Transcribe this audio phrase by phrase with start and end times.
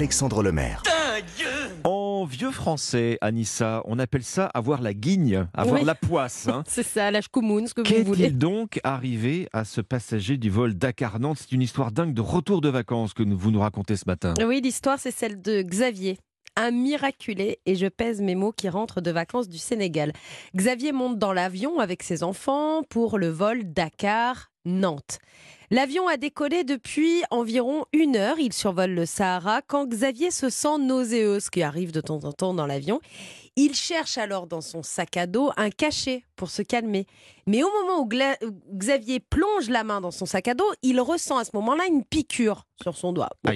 [0.00, 0.82] Alexandre Lemaire.
[1.84, 5.86] En vieux français, Anissa, on appelle ça avoir la guigne, avoir Oui.
[5.86, 6.48] la poisse.
[6.48, 6.64] hein.
[6.68, 8.24] C'est ça, l'âge commun, ce que vous voulez.
[8.24, 12.60] Qu'est-il donc arrivé à ce passager du vol Dakar-Nantes C'est une histoire dingue de retour
[12.60, 14.34] de vacances que nous- vous nous racontez ce matin.
[14.46, 16.18] Oui, l'histoire, c'est celle de Xavier.
[16.56, 20.12] Un miraculé, et je pèse mes mots, qui rentre de vacances du Sénégal.
[20.54, 25.20] Xavier monte dans l'avion avec ses enfants pour le vol Dakar-Nantes.
[25.70, 28.38] L'avion a décollé depuis environ une heure.
[28.38, 32.32] Il survole le Sahara quand Xavier se sent nauséeux, ce qui arrive de temps en
[32.32, 33.00] temps dans l'avion.
[33.56, 37.06] Il cherche alors dans son sac à dos un cachet pour se calmer.
[37.46, 38.38] Mais au moment où Gla-
[38.74, 42.04] Xavier plonge la main dans son sac à dos, il ressent à ce moment-là une
[42.04, 43.30] piqûre sur son doigt.
[43.42, 43.52] Bon,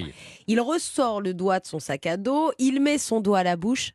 [0.47, 3.55] il ressort le doigt de son sac à dos, il met son doigt à la
[3.55, 3.91] bouche.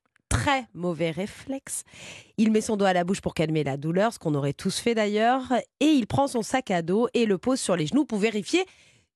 [0.46, 1.82] Très mauvais réflexe.
[2.38, 4.78] Il met son doigt à la bouche pour calmer la douleur, ce qu'on aurait tous
[4.78, 8.04] fait d'ailleurs, et il prend son sac à dos et le pose sur les genoux
[8.04, 8.64] pour vérifier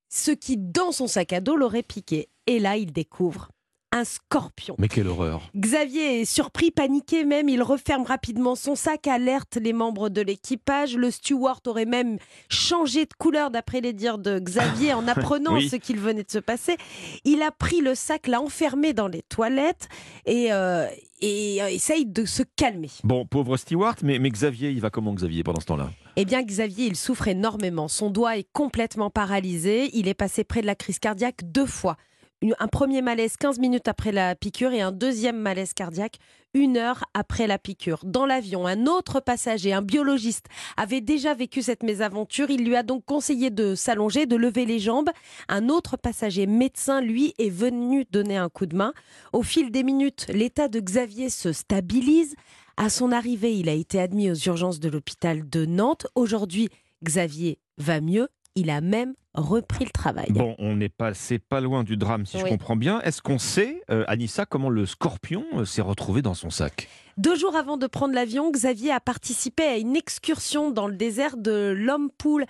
[0.09, 2.31] ce qui, dans son sac à dos, l'aurait piqué.
[2.49, 3.53] Et là, il découvre
[3.93, 4.77] un scorpion.
[4.79, 7.49] Mais quelle horreur Xavier est surpris, paniqué même.
[7.49, 10.97] Il referme rapidement son sac, alerte les membres de l'équipage.
[10.97, 15.69] Le steward aurait même changé de couleur d'après les dires de Xavier en apprenant Oui.
[15.69, 16.77] ce qu'il venait de se passer.
[17.25, 19.89] Il a pris le sac, l'a enfermé dans les toilettes
[20.25, 20.87] et, euh,
[21.21, 22.91] et euh, essaye de se calmer.
[23.03, 25.91] Bon, pauvre Stewart, mais, mais Xavier, il va comment Xavier pendant ce temps-là?
[26.17, 27.89] Eh bien, Xavier, il souffre énormément.
[27.89, 29.91] Son doigt est complètement paralysé.
[29.95, 31.97] Il est passé près de la crise cardiaque deux fois.
[32.43, 36.19] Un premier malaise 15 minutes après la piqûre et un deuxième malaise cardiaque
[36.55, 38.01] une heure après la piqûre.
[38.03, 40.47] Dans l'avion, un autre passager, un biologiste,
[40.77, 42.51] avait déjà vécu cette mésaventure.
[42.51, 45.11] Il lui a donc conseillé de s'allonger, de lever les jambes.
[45.49, 48.95] Un autre passager, médecin, lui, est venu donner un coup de main.
[49.33, 52.35] Au fil des minutes, l'état de Xavier se stabilise.
[52.77, 56.07] À son arrivée, il a été admis aux urgences de l'hôpital de Nantes.
[56.15, 56.69] Aujourd'hui,
[57.05, 58.29] Xavier va mieux.
[58.57, 60.27] Il a même repris le travail.
[60.31, 63.01] Bon, on n'est passé pas loin du drame, si je comprends bien.
[63.03, 66.89] Est-ce qu'on sait, euh, Anissa, comment le scorpion euh, s'est retrouvé dans son sac?
[67.17, 71.37] Deux jours avant de prendre l'avion, Xavier a participé à une excursion dans le désert
[71.37, 72.45] de Lompoul,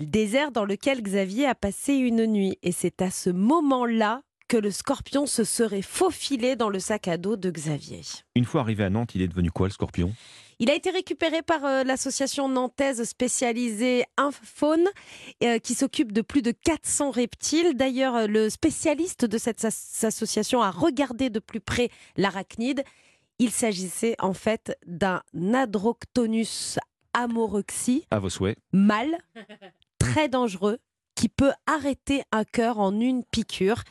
[0.00, 2.58] le désert dans lequel Xavier a passé une nuit.
[2.62, 7.16] Et c'est à ce moment-là que le scorpion se serait faufilé dans le sac à
[7.18, 8.00] dos de Xavier.
[8.34, 10.12] Une fois arrivé à Nantes, il est devenu quoi, le scorpion?
[10.62, 14.86] Il a été récupéré par euh, l'association nantaise spécialisée Infaune,
[15.42, 17.74] euh, qui s'occupe de plus de 400 reptiles.
[17.74, 21.88] D'ailleurs, euh, le spécialiste de cette as- association a regardé de plus près
[22.18, 22.84] l'arachnide.
[23.38, 25.22] Il s'agissait en fait d'un
[25.54, 26.78] Adroctonus
[27.14, 28.58] amoroxy À vos souhaits.
[28.72, 29.16] mâle,
[29.98, 30.78] très dangereux,
[31.14, 33.82] qui peut arrêter un cœur en une piqûre.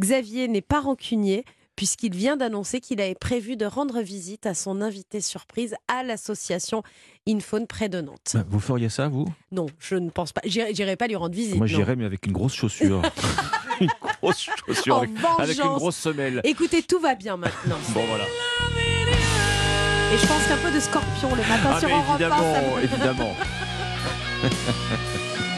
[0.00, 1.44] Xavier n'est pas rancunier
[1.76, 6.82] puisqu'il vient d'annoncer qu'il avait prévu de rendre visite à son invité surprise à l'association
[7.28, 8.32] Infaune près de Nantes.
[8.34, 9.26] Bah, Vous feriez ça, vous?
[9.52, 10.40] Non, je ne pense pas.
[10.44, 11.56] J'irai j'irai pas lui rendre visite.
[11.56, 11.72] Moi, non.
[11.74, 13.02] j'irais, mais avec une grosse chaussure.
[13.80, 13.88] une
[14.20, 16.40] grosse chaussure, avec, avec une grosse semelle.
[16.44, 17.76] Écoutez, tout va bien maintenant.
[17.90, 18.24] Bon, voilà.
[20.12, 22.26] Et je pense qu'un peu de scorpion le matin Ah, sur mais Europe 1, ça
[22.26, 23.36] évidemment, me- évidemment.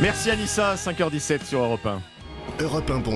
[0.00, 2.00] Merci Anissa, 5h17 sur Europe 1.
[2.62, 3.14] Europe 1 Bonjour.